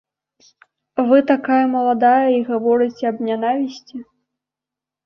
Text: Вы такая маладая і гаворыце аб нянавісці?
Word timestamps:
Вы 1.09 1.17
такая 1.31 1.61
маладая 1.75 2.25
і 2.39 2.43
гаворыце 2.49 3.03
аб 3.13 3.17
нянавісці? 3.31 3.97